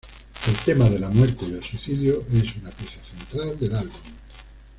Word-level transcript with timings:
El 0.47 0.55
tema 0.65 0.89
de 0.89 0.97
la 0.97 1.09
muerte 1.09 1.45
y 1.45 1.51
el 1.51 1.63
suicidio 1.63 2.23
es 2.33 2.55
una 2.55 2.71
pieza 2.71 3.03
central 3.03 3.59
del 3.59 3.75
álbum. 3.75 4.01